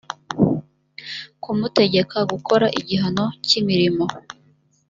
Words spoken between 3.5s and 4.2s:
imirimo